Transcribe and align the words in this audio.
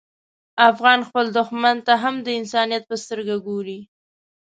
افغان 0.69 0.99
خپل 1.07 1.25
دښمن 1.37 1.77
ته 1.87 1.93
هم 2.03 2.15
د 2.25 2.27
انسانیت 2.39 2.83
په 2.89 2.95
سترګه 3.03 3.35
ګوري. 3.47 3.79